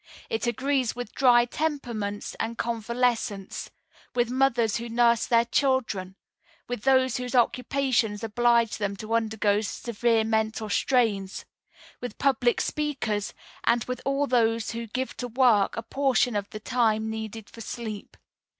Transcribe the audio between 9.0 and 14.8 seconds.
undergo severe mental strains; with public speakers, and with all those